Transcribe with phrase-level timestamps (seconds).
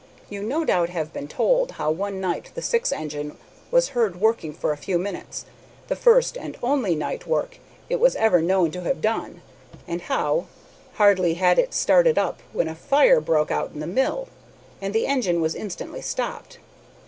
[0.31, 3.37] "You no doubt have been told how one night the Syx engine
[3.69, 5.45] was heard working for a few minutes,
[5.89, 9.43] the first and only night work it was ever known to have done,
[9.87, 10.47] and how,
[10.93, 14.27] hardly had it started up when a fire broke out in the mill,
[14.81, 16.57] and the engine was instantly stopped.